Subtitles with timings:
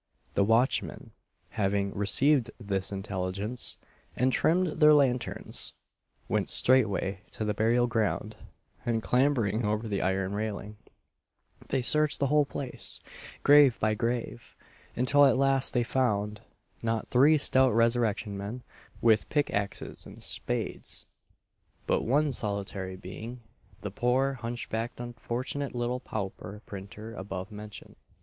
[0.33, 1.11] The watchmen,
[1.49, 3.77] having received this intelligence,
[4.15, 5.73] and trimmed their lanterns,
[6.27, 8.35] went straightway to the burial ground,
[8.83, 10.77] and clambering over the iron railing,
[11.67, 12.99] they searched the whole place,
[13.43, 14.55] grave by grave,
[14.95, 16.41] until at last they found
[16.81, 18.63] not three stout resurrection men,
[19.03, 21.05] with pick axes and spades;
[21.85, 23.41] but one solitary being
[23.81, 27.95] the poor hunchbacked unfortunate little pauper printer above mentioned.